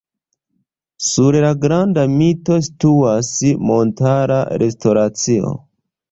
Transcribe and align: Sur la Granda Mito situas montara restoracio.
Sur 1.07 1.35
la 1.43 1.49
Granda 1.65 2.05
Mito 2.13 2.57
situas 2.67 3.29
montara 3.67 4.39
restoracio. 4.63 5.53